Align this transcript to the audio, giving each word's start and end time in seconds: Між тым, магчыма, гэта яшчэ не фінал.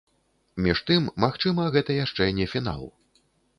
Між 0.67 0.81
тым, 0.87 1.03
магчыма, 1.25 1.67
гэта 1.77 1.99
яшчэ 1.99 2.31
не 2.41 2.51
фінал. 2.57 2.83